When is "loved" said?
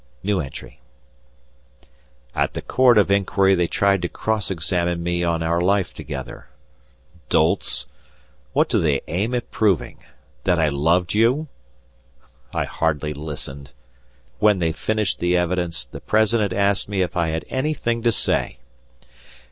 10.69-11.13